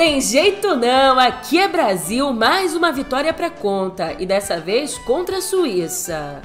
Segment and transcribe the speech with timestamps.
[0.00, 5.36] tem jeito não, aqui é Brasil, mais uma vitória para conta e dessa vez contra
[5.36, 6.40] a Suíça.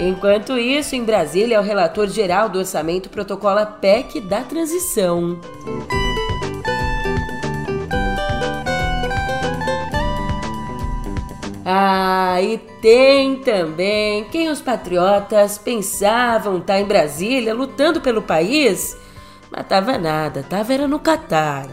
[0.00, 5.38] Enquanto isso, em Brasília, o relator geral do orçamento protocola PEC da transição.
[11.68, 18.96] Ah, e tem também quem os patriotas pensavam estar tá em Brasília lutando pelo país,
[19.50, 21.66] mas tava nada, tava era no Catar.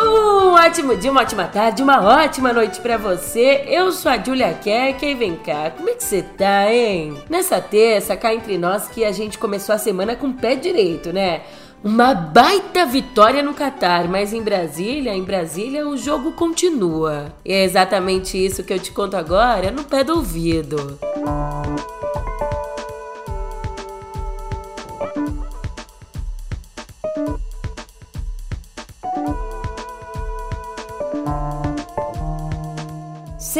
[0.00, 3.62] Um ótimo dia, uma ótima tarde, uma ótima noite para você.
[3.68, 7.22] Eu sou a Julia Kerk e vem cá, como é que você tá, hein?
[7.28, 11.12] Nessa terça, cá entre nós que a gente começou a semana com o pé direito,
[11.12, 11.42] né?
[11.84, 17.32] Uma baita vitória no Catar, mas em Brasília, em Brasília o jogo continua.
[17.44, 20.98] E é exatamente isso que eu te conto agora no pé do ouvido.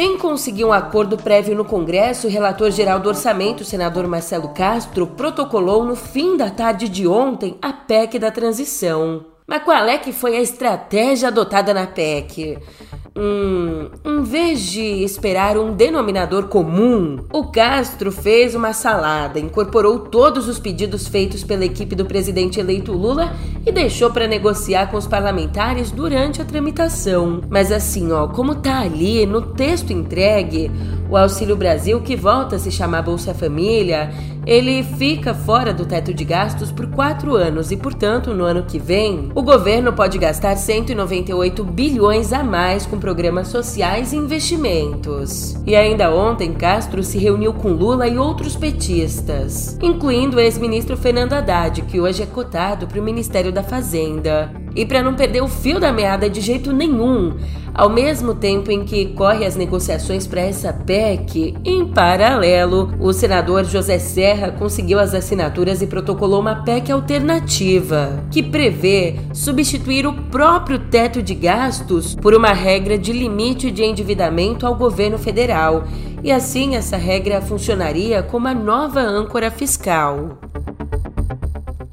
[0.07, 5.05] Sem conseguir um acordo prévio no Congresso, o relator geral do orçamento, senador Marcelo Castro,
[5.05, 9.25] protocolou no fim da tarde de ontem a PEC da transição.
[9.45, 12.57] Mas qual é que foi a estratégia adotada na PEC?
[13.19, 20.47] Hum, em vez de esperar um denominador comum, o Castro fez uma salada, incorporou todos
[20.47, 23.33] os pedidos feitos pela equipe do presidente eleito Lula
[23.65, 27.41] e deixou para negociar com os parlamentares durante a tramitação.
[27.49, 30.69] Mas assim, ó, como tá ali no texto entregue,
[31.09, 34.11] o Auxílio Brasil, que volta a se chamar Bolsa Família,
[34.45, 38.79] ele fica fora do teto de gastos por quatro anos e, portanto, no ano que
[38.79, 45.57] vem, o governo pode gastar 198 bilhões a mais com programas sociais e investimentos.
[45.65, 51.33] E ainda ontem, Castro se reuniu com Lula e outros petistas, incluindo o ex-ministro Fernando
[51.33, 54.49] Haddad, que hoje é cotado para o Ministério da Fazenda.
[54.77, 57.35] E para não perder o fio da meada de jeito nenhum,
[57.73, 63.65] ao mesmo tempo em que corre as negociações para essa PEC, em paralelo, o senador
[63.65, 70.77] José Serra conseguiu as assinaturas e protocolou uma PEC alternativa, que prevê substituir o próprio
[70.77, 75.85] teto de gastos por uma regra de limite de endividamento ao governo federal.
[76.23, 80.37] E assim essa regra funcionaria como a nova âncora fiscal.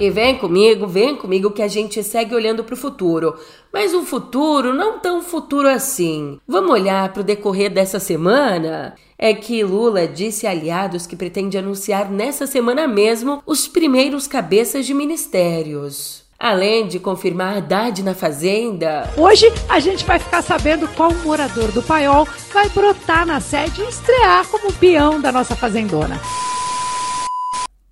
[0.04, 3.38] E vem comigo, vem comigo que a gente segue olhando para o futuro.
[3.72, 6.38] Mas um futuro não tão futuro assim.
[6.46, 8.96] Vamos olhar para o decorrer dessa semana?
[9.16, 14.84] É que Lula disse a aliados que pretende anunciar nessa semana mesmo os primeiros cabeças
[14.84, 16.22] de ministérios.
[16.38, 19.10] Além de confirmar Haddad na Fazenda.
[19.16, 23.88] Hoje a gente vai ficar sabendo qual morador do Paiol vai brotar na sede e
[23.88, 26.20] estrear como peão da nossa fazendona.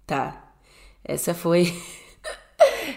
[0.06, 0.36] Tá,
[1.02, 1.72] essa foi.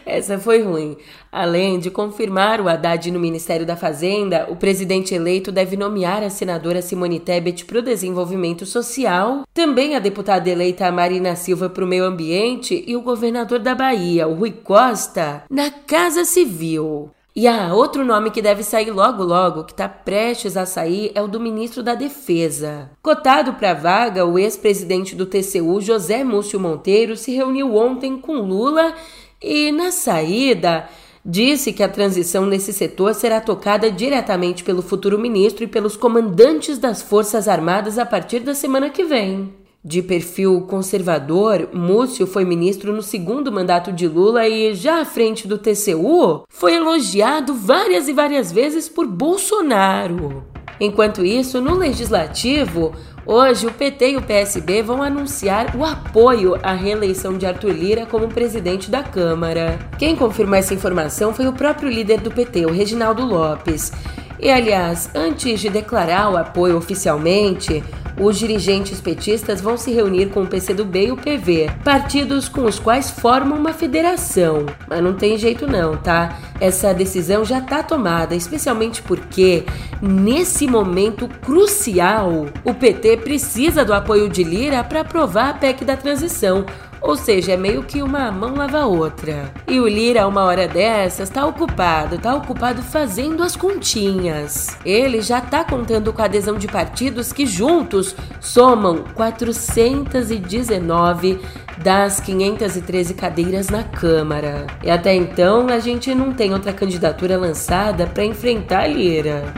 [0.06, 0.98] Essa foi ruim.
[1.32, 6.30] Além de confirmar o Haddad no Ministério da Fazenda, o presidente eleito deve nomear a
[6.30, 11.88] senadora Simone Tebet para o desenvolvimento social, também a deputada eleita Marina Silva para o
[11.88, 17.12] meio ambiente e o governador da Bahia, o Rui Costa, na Casa Civil.
[17.38, 21.22] E há outro nome que deve sair logo logo, que está prestes a sair, é
[21.22, 22.90] o do ministro da Defesa.
[23.04, 28.38] Cotado para a vaga, o ex-presidente do TCU, José Múcio Monteiro, se reuniu ontem com
[28.38, 28.94] Lula
[29.42, 30.88] e, na saída,
[31.26, 36.78] disse que a transição nesse setor será tocada diretamente pelo futuro ministro e pelos comandantes
[36.78, 39.54] das Forças Armadas a partir da semana que vem.
[39.84, 45.48] De perfil conservador, Múcio foi ministro no segundo mandato de Lula e, já à frente
[45.48, 50.55] do TCU, foi elogiado várias e várias vezes por Bolsonaro.
[50.80, 52.94] Enquanto isso, no legislativo,
[53.26, 58.06] hoje o PT e o PSB vão anunciar o apoio à reeleição de Arthur Lira
[58.06, 59.80] como presidente da Câmara.
[59.98, 63.92] Quem confirmou essa informação foi o próprio líder do PT, o Reginaldo Lopes.
[64.40, 67.82] E aliás, antes de declarar o apoio oficialmente,
[68.20, 72.80] os dirigentes petistas vão se reunir com o PCdoB e o PV, partidos com os
[72.80, 74.66] quais formam uma federação.
[74.88, 76.40] Mas não tem jeito não, tá?
[76.60, 79.66] Essa decisão já está tomada, especialmente porque,
[80.02, 85.98] nesse momento crucial, o PT precisa do apoio de Lira para aprovar a PEC da
[85.98, 86.66] transição,
[87.06, 89.54] ou seja, é meio que uma mão lava a outra.
[89.68, 94.76] E o Lira, uma hora dessas, tá ocupado, tá ocupado fazendo as continhas.
[94.84, 101.40] Ele já tá contando com a adesão de partidos que juntos somam 419
[101.78, 104.66] das 513 cadeiras na Câmara.
[104.84, 109.54] E até então a gente não tem outra candidatura lançada para enfrentar a Lira.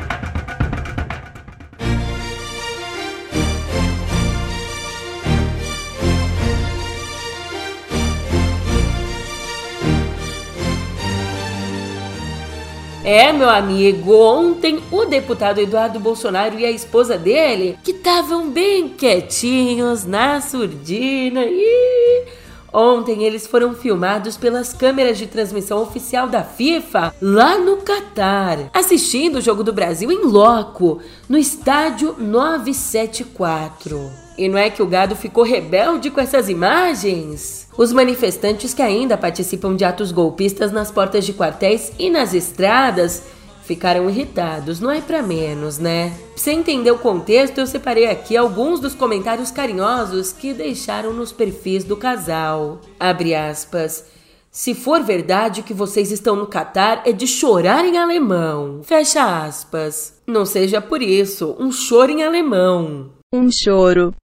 [13.09, 18.89] É, meu amigo, ontem o deputado Eduardo Bolsonaro e a esposa dele, que estavam bem
[18.89, 22.25] quietinhos na surdina e
[22.73, 29.37] Ontem eles foram filmados pelas câmeras de transmissão oficial da FIFA lá no Catar, assistindo
[29.37, 30.99] o jogo do Brasil em loco,
[31.29, 34.11] no estádio 974.
[34.37, 37.66] E não é que o gado ficou rebelde com essas imagens?
[37.77, 43.23] Os manifestantes que ainda participam de atos golpistas nas portas de quartéis e nas estradas
[43.63, 46.09] ficaram irritados, não é para menos, né?
[46.09, 51.31] Pra você entender o contexto, eu separei aqui alguns dos comentários carinhosos que deixaram nos
[51.31, 52.79] perfis do casal.
[52.99, 54.05] Abre aspas.
[54.49, 58.81] Se for verdade que vocês estão no Catar, é de chorar em alemão.
[58.83, 60.19] Fecha aspas.
[60.25, 63.11] Não seja por isso, um choro em alemão.
[63.31, 64.15] Um choro.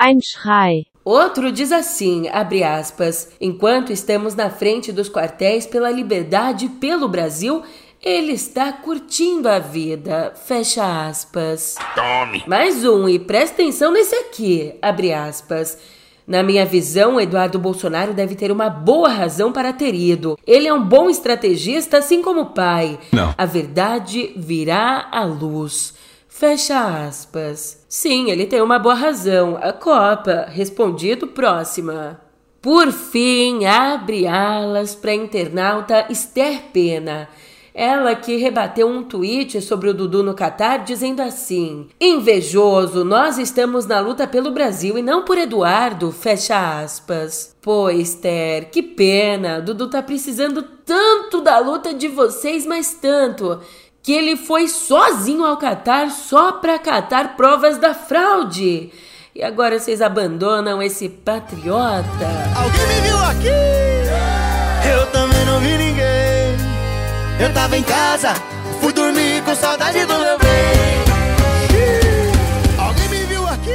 [0.00, 0.91] Ein Schrei.
[1.04, 7.62] Outro diz assim, abre aspas, enquanto estamos na frente dos quartéis pela liberdade pelo Brasil,
[8.00, 10.32] ele está curtindo a vida.
[10.46, 11.76] Fecha aspas.
[11.94, 12.44] Tome.
[12.46, 14.74] Mais um, e presta atenção nesse aqui.
[14.80, 15.78] Abre aspas.
[16.26, 20.38] Na minha visão, Eduardo Bolsonaro deve ter uma boa razão para ter ido.
[20.46, 22.98] Ele é um bom estrategista, assim como o pai.
[23.12, 23.34] Não.
[23.36, 25.94] A verdade virá à luz.
[26.42, 27.86] Fecha aspas.
[27.88, 29.56] Sim, ele tem uma boa razão.
[29.62, 30.46] A Copa.
[30.48, 32.20] Respondido próxima.
[32.60, 37.28] Por fim, abre alas para a internauta Esther Pena.
[37.72, 43.86] Ela que rebateu um tweet sobre o Dudu no Catar dizendo assim: Invejoso, nós estamos
[43.86, 47.56] na luta pelo Brasil e não por Eduardo, fecha aspas.
[47.62, 49.60] Pô, Esther, que pena.
[49.60, 53.60] Dudu tá precisando tanto da luta de vocês, mas tanto
[54.02, 58.90] que ele foi sozinho ao Catar só para catar provas da fraude.
[59.34, 62.04] E agora vocês abandonam esse patriota.
[62.56, 64.92] Alguém me viu aqui?
[64.92, 66.56] Eu também não vi ninguém.
[67.40, 68.34] Eu tava em casa,
[68.80, 71.02] fui dormir com saudade do meu bem.
[72.78, 73.70] Alguém me viu aqui?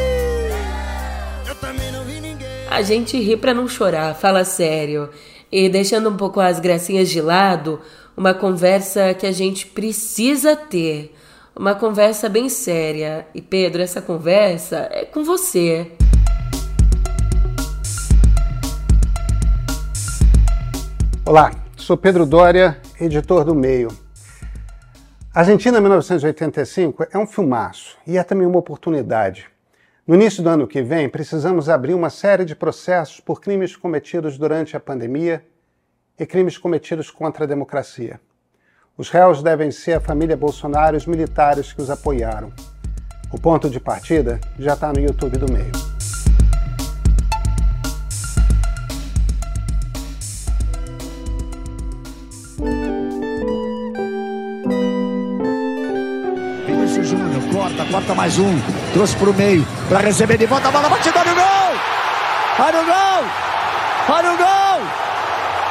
[1.48, 2.68] Eu também não vi ninguém.
[2.70, 5.10] A gente ri pra não chorar, fala sério.
[5.50, 7.80] E deixando um pouco as gracinhas de lado,
[8.18, 11.16] uma conversa que a gente precisa ter.
[11.56, 13.26] Uma conversa bem séria.
[13.34, 15.90] E Pedro, essa conversa é com você.
[21.26, 23.88] Olá, sou Pedro Dória, editor do Meio.
[25.34, 29.46] Argentina 1985 é um filmaço e é também uma oportunidade.
[30.08, 34.38] No início do ano que vem, precisamos abrir uma série de processos por crimes cometidos
[34.38, 35.44] durante a pandemia
[36.18, 38.18] e crimes cometidos contra a democracia.
[38.98, 42.54] Os réus devem ser a família Bolsonaro e os militares que os apoiaram.
[43.34, 45.74] O ponto de partida já está no YouTube do Meio.
[57.04, 58.77] Júnior, corta, corta mais um.
[58.94, 61.44] Trouxe pro meio, para receber de volta a bola, batida no gol!
[62.60, 63.24] Olha o gol!
[64.10, 64.82] Olha o gol!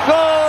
[0.06, 0.46] Gol!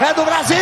[0.00, 0.56] É do Brasil!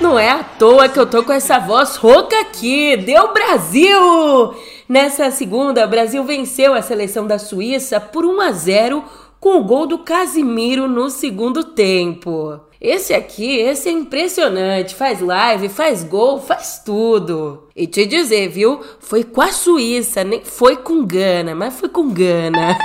[0.00, 2.96] Não é à toa que eu tô com essa voz rouca aqui.
[2.96, 4.54] Deu Brasil!
[4.88, 9.04] Nessa segunda, o Brasil venceu a seleção da Suíça por 1 a 0
[9.46, 12.58] com o gol do Casimiro no segundo tempo.
[12.80, 14.92] Esse aqui, esse é impressionante.
[14.92, 17.68] Faz live, faz gol, faz tudo.
[17.76, 18.80] E te dizer, viu?
[18.98, 22.76] Foi com a Suíça, nem foi com Gana, mas foi com Gana.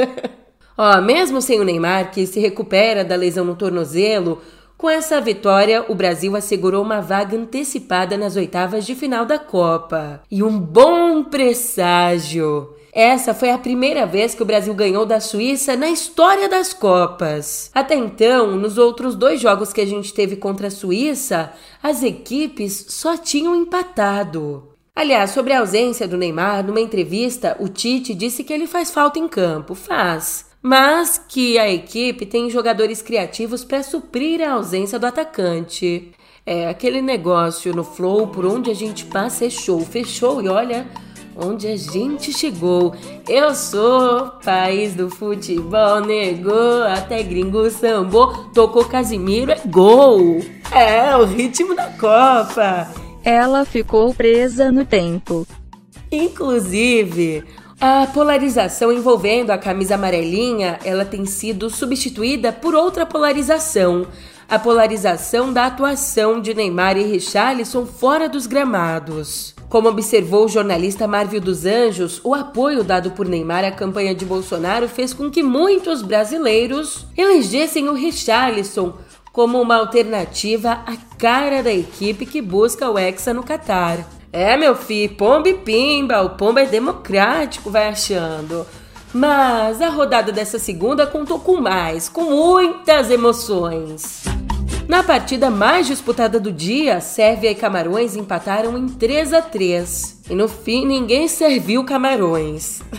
[0.74, 4.40] Ó, mesmo sem o Neymar, que se recupera da lesão no tornozelo,
[4.80, 10.22] com essa vitória, o Brasil assegurou uma vaga antecipada nas oitavas de final da Copa.
[10.30, 12.74] E um bom presságio!
[12.90, 17.70] Essa foi a primeira vez que o Brasil ganhou da Suíça na história das Copas.
[17.74, 22.86] Até então, nos outros dois jogos que a gente teve contra a Suíça, as equipes
[22.88, 24.70] só tinham empatado.
[24.96, 29.18] Aliás, sobre a ausência do Neymar, numa entrevista, o Tite disse que ele faz falta
[29.18, 29.74] em campo.
[29.74, 36.12] Faz mas que a equipe tem jogadores criativos para suprir a ausência do atacante.
[36.44, 40.86] É aquele negócio no flow por onde a gente passa é show, fechou e olha
[41.36, 42.94] onde a gente chegou.
[43.28, 50.40] Eu sou país do futebol, negou, até gringo sambou, tocou Casimiro, é gol.
[50.72, 52.92] É o ritmo da Copa.
[53.24, 55.46] Ela ficou presa no tempo.
[56.12, 57.44] Inclusive,
[57.80, 64.06] a polarização envolvendo a camisa amarelinha, ela tem sido substituída por outra polarização,
[64.46, 69.54] a polarização da atuação de Neymar e Richarlison fora dos gramados.
[69.70, 74.26] Como observou o jornalista Marvio dos Anjos, o apoio dado por Neymar à campanha de
[74.26, 78.92] Bolsonaro fez com que muitos brasileiros elegessem o Richarlison
[79.32, 84.19] como uma alternativa à cara da equipe que busca o Hexa no Catar.
[84.32, 88.64] É, meu filho, pomba e pimba, o pomba é democrático, vai achando.
[89.12, 94.22] Mas a rodada dessa segunda contou com mais, com muitas emoções.
[94.86, 100.34] Na partida mais disputada do dia, Sérvia e Camarões empataram em 3 a 3 E
[100.34, 102.82] no fim, ninguém serviu Camarões.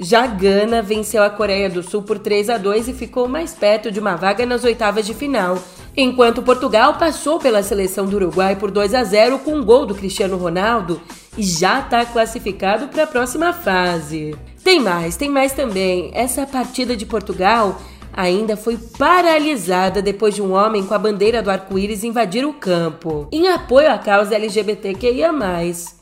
[0.00, 3.90] Já Gana venceu a Coreia do Sul por 3 a 2 e ficou mais perto
[3.90, 5.58] de uma vaga nas oitavas de final,
[5.96, 9.94] enquanto Portugal passou pela seleção do Uruguai por 2 a 0 com um gol do
[9.94, 11.00] Cristiano Ronaldo
[11.38, 14.36] e já está classificado para a próxima fase.
[14.62, 16.10] Tem mais, tem mais também.
[16.12, 17.80] Essa partida de Portugal
[18.12, 23.28] ainda foi paralisada depois de um homem com a bandeira do arco-íris invadir o campo,
[23.30, 25.30] em apoio à causa LGBTQIA.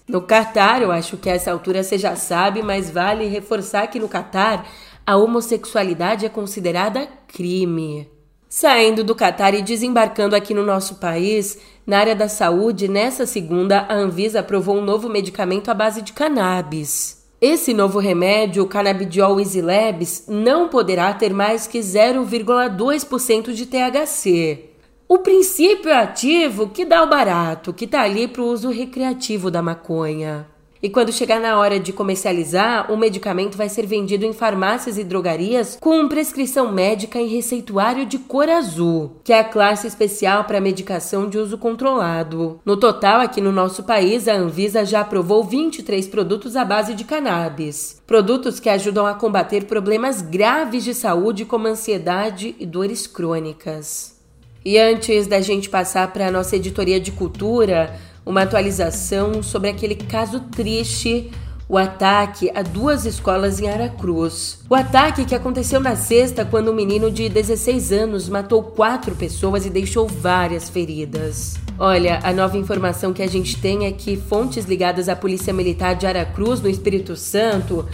[0.07, 3.99] No Catar, eu acho que a essa altura você já sabe, mas vale reforçar que
[3.99, 4.67] no Catar
[5.07, 8.14] a homossexualidade é considerada crime.
[8.57, 13.81] Saindo do Catar e desembarcando aqui no nosso país, na área da saúde, nessa segunda,
[13.89, 17.27] a Anvisa aprovou um novo medicamento à base de cannabis.
[17.41, 24.71] Esse novo remédio, o Cannabidiol Easy Labs, não poderá ter mais que 0,2% de THC.
[25.09, 29.63] O princípio ativo que dá o barato, que está ali para o uso recreativo da
[29.63, 30.47] maconha.
[30.85, 35.03] E quando chegar na hora de comercializar, o medicamento vai ser vendido em farmácias e
[35.03, 40.61] drogarias com prescrição médica em receituário de cor azul, que é a classe especial para
[40.61, 42.61] medicação de uso controlado.
[42.67, 47.05] No total, aqui no nosso país, a Anvisa já aprovou 23 produtos à base de
[47.05, 48.03] cannabis.
[48.07, 54.13] Produtos que ajudam a combater problemas graves de saúde como ansiedade e dores crônicas.
[54.63, 59.95] E antes da gente passar para a nossa editoria de cultura, uma atualização sobre aquele
[59.95, 61.31] caso triste
[61.69, 64.59] o ataque a duas escolas em Aracruz.
[64.69, 69.65] O ataque que aconteceu na sexta, quando um menino de 16 anos matou quatro pessoas
[69.65, 71.57] e deixou várias feridas.
[71.79, 75.95] Olha, a nova informação que a gente tem é que fontes ligadas à Polícia Militar
[75.95, 77.87] de Aracruz, no Espírito Santo,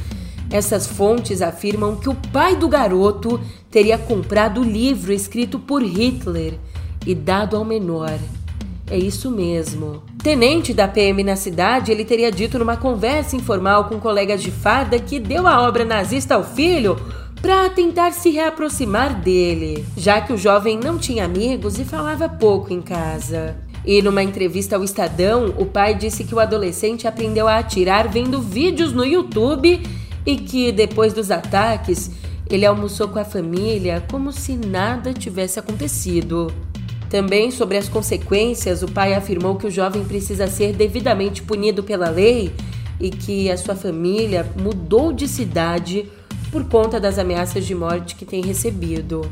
[0.51, 6.59] essas fontes afirmam que o pai do garoto teria comprado o livro escrito por Hitler
[7.07, 8.19] e dado ao menor.
[8.91, 10.03] É isso mesmo.
[10.21, 14.99] Tenente da PM na cidade, ele teria dito numa conversa informal com colegas de farda
[14.99, 16.99] que deu a obra nazista ao filho
[17.41, 22.73] para tentar se reaproximar dele, já que o jovem não tinha amigos e falava pouco
[22.73, 23.57] em casa.
[23.87, 28.43] E numa entrevista ao Estadão, o pai disse que o adolescente aprendeu a atirar vendo
[28.43, 29.81] vídeos no YouTube
[30.27, 32.11] e que depois dos ataques
[32.51, 36.53] ele almoçou com a família como se nada tivesse acontecido.
[37.11, 42.09] Também sobre as consequências, o pai afirmou que o jovem precisa ser devidamente punido pela
[42.09, 42.55] lei
[43.01, 46.09] e que a sua família mudou de cidade
[46.53, 49.23] por conta das ameaças de morte que tem recebido.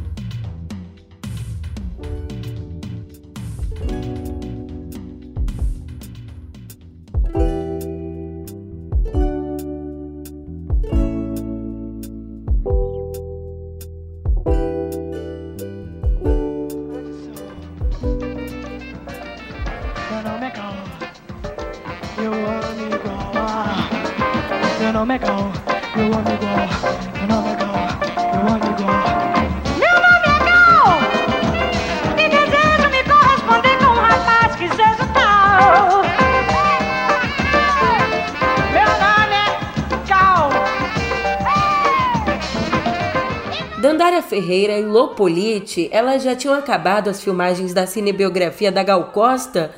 [43.79, 49.73] Dandara Ferreira e Lopolite, elas já tinham acabado as filmagens da cinebiografia da Gal Costa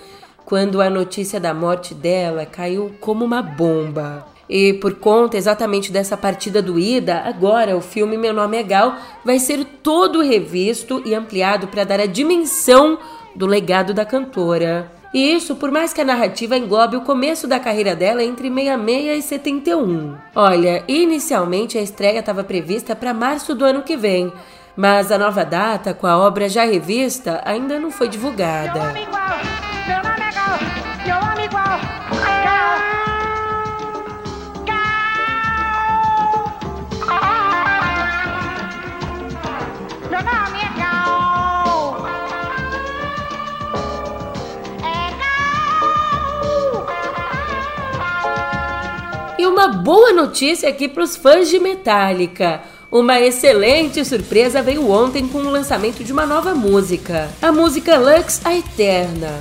[0.45, 4.27] quando a notícia da morte dela caiu como uma bomba.
[4.51, 8.97] E por conta exatamente dessa partida do Ida, agora o filme Meu Nome é Gal
[9.25, 12.99] vai ser todo revisto e ampliado para dar a dimensão
[13.33, 14.91] do legado da cantora.
[15.15, 19.25] E isso por mais que a narrativa englobe o começo da carreira dela entre 66
[19.25, 20.17] e 71.
[20.35, 24.33] Olha, inicialmente a estreia estava prevista para março do ano que vem,
[24.77, 28.95] mas a nova data, com a obra já revista, ainda não foi divulgada.
[49.51, 52.63] Uma boa notícia aqui para os fãs de Metallica.
[52.91, 58.41] Uma excelente surpresa veio ontem com o lançamento de uma nova música, a música Lux
[58.45, 59.39] a Eterna.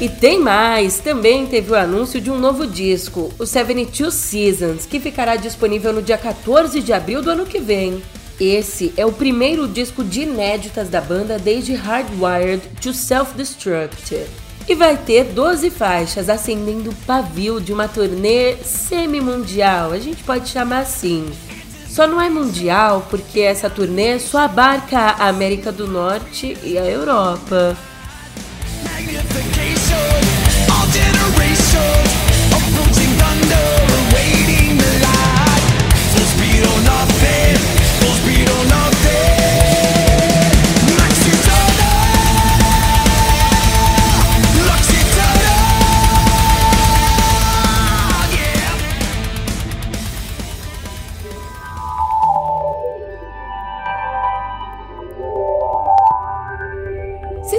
[0.00, 0.98] E tem mais!
[0.98, 6.02] Também teve o anúncio de um novo disco, o 72 Seasons, que ficará disponível no
[6.02, 8.02] dia 14 de abril do ano que vem.
[8.40, 14.96] Esse é o primeiro disco de inéditas da banda desde Hardwired to Self-Destruct e vai
[14.96, 21.30] ter 12 faixas acendendo o pavio de uma turnê semi-mundial, a gente pode chamar assim.
[21.88, 26.84] Só não é mundial porque essa turnê só abarca a América do Norte e a
[26.84, 27.76] Europa.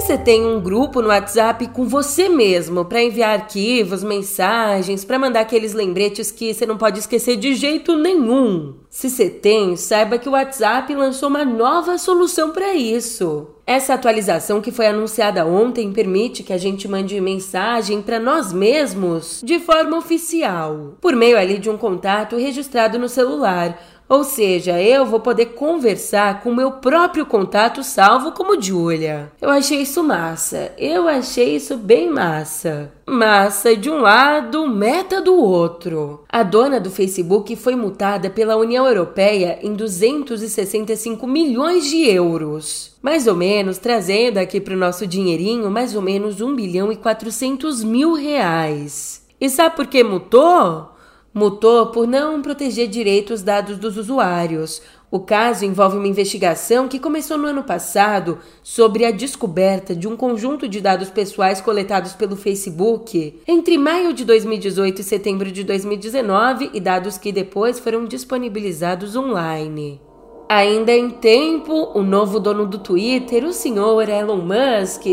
[0.04, 5.40] Você tem um grupo no WhatsApp com você mesmo para enviar arquivos, mensagens, para mandar
[5.40, 8.74] aqueles lembretes que você não pode esquecer de jeito nenhum.
[8.90, 13.46] Se você tem, saiba que o WhatsApp lançou uma nova solução para isso.
[13.66, 19.40] Essa atualização que foi anunciada ontem permite que a gente mande mensagem para nós mesmos
[19.42, 25.06] de forma oficial, por meio ali de um contato registrado no celular ou seja, eu
[25.06, 29.32] vou poder conversar com meu próprio contato salvo como Julia.
[29.40, 30.72] Eu achei isso massa.
[30.76, 32.92] Eu achei isso bem massa.
[33.06, 36.24] Massa de um lado, meta do outro.
[36.28, 42.96] A dona do Facebook foi multada pela União Europeia em 265 milhões de euros.
[43.00, 46.96] Mais ou menos, trazendo aqui para o nosso dinheirinho, mais ou menos 1 bilhão e
[46.96, 49.24] 400 mil reais.
[49.40, 50.93] E sabe por que multou?
[51.34, 54.80] Mutou por não proteger direito os dados dos usuários.
[55.10, 60.16] O caso envolve uma investigação que começou no ano passado sobre a descoberta de um
[60.16, 66.70] conjunto de dados pessoais coletados pelo Facebook entre maio de 2018 e setembro de 2019
[66.72, 70.00] e dados que depois foram disponibilizados online.
[70.48, 75.04] Ainda em tempo, o novo dono do Twitter, o senhor Elon Musk,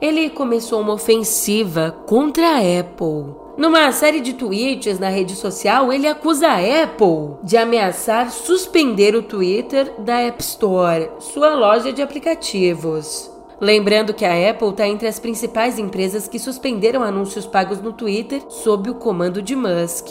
[0.00, 3.34] ele começou uma ofensiva contra a Apple.
[3.56, 9.22] Numa série de tweets na rede social, ele acusa a Apple de ameaçar suspender o
[9.22, 13.30] Twitter da App Store, sua loja de aplicativos.
[13.60, 18.40] Lembrando que a Apple está entre as principais empresas que suspenderam anúncios pagos no Twitter
[18.48, 20.10] sob o comando de Musk.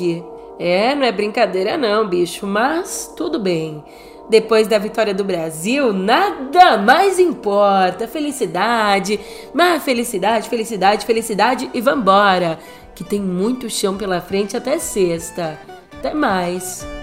[0.59, 3.83] É, não é brincadeira não, bicho, mas tudo bem.
[4.29, 8.07] Depois da vitória do Brasil, nada mais importa.
[8.07, 9.19] Felicidade,
[9.53, 12.59] mas felicidade, felicidade, felicidade e vambora!
[12.93, 15.57] Que tem muito chão pela frente até sexta.
[15.97, 16.98] Até mais!